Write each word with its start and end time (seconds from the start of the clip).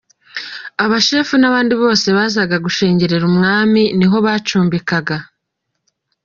Abashefu 0.83 1.33
n’abandi 1.39 1.73
bose 1.81 2.07
bazaga 2.17 2.55
gushengerera 2.65 3.23
umwami 3.31 3.81
ni 3.97 4.07
ho 4.11 4.17
bacumbikaga. 4.25 5.17